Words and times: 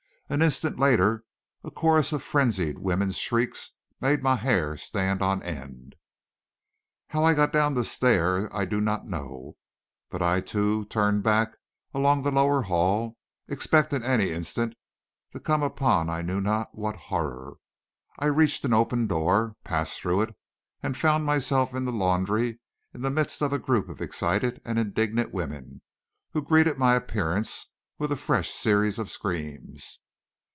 An 0.31 0.41
instant 0.41 0.79
later, 0.79 1.25
a 1.61 1.69
chorus 1.69 2.13
of 2.13 2.23
frenzied 2.23 2.79
women's 2.79 3.17
shrieks 3.17 3.71
made 3.99 4.23
my 4.23 4.37
hair 4.37 4.77
stand 4.77 5.21
on 5.21 5.43
end. 5.43 5.93
How 7.09 7.25
I 7.25 7.33
got 7.33 7.51
down 7.51 7.73
the 7.73 7.83
stair 7.83 8.47
I 8.55 8.63
do 8.63 8.79
not 8.79 9.05
know; 9.05 9.57
but 10.09 10.21
I, 10.21 10.39
too, 10.39 10.85
turned 10.85 11.21
back 11.21 11.57
along 11.93 12.23
the 12.23 12.31
lower 12.31 12.61
hall, 12.61 13.17
expecting 13.49 14.03
any 14.03 14.29
instant 14.31 14.75
to 15.33 15.39
come 15.41 15.61
upon 15.61 16.09
I 16.09 16.21
knew 16.21 16.39
not 16.39 16.73
what 16.77 16.95
horror; 16.95 17.55
I 18.17 18.27
reached 18.27 18.63
an 18.63 18.73
open 18.73 19.07
door, 19.07 19.57
passed 19.65 19.99
through 19.99 20.21
it, 20.21 20.35
and 20.81 20.95
found 20.95 21.25
myself 21.25 21.73
in 21.75 21.83
the 21.83 21.91
laundry, 21.91 22.61
in 22.93 23.01
the 23.01 23.09
midst 23.11 23.41
of 23.41 23.51
a 23.51 23.59
group 23.59 23.89
of 23.89 23.99
excited 24.01 24.61
and 24.63 24.79
indignant 24.79 25.33
women, 25.33 25.81
who 26.31 26.41
greeted 26.41 26.77
my 26.77 26.95
appearance 26.95 27.73
with 27.99 28.13
a 28.13 28.15
fresh 28.15 28.49
series 28.51 28.97
of 28.97 29.11
screams. 29.11 29.99